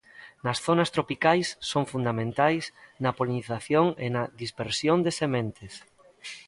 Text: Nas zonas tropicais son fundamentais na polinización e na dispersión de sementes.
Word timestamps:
Nas 0.45 0.57
zonas 0.65 0.89
tropicais 0.95 1.47
son 1.71 1.83
fundamentais 1.91 2.63
na 3.03 3.11
polinización 3.19 3.87
e 4.05 4.07
na 4.15 4.23
dispersión 4.41 4.97
de 5.05 5.11
sementes. 5.21 5.73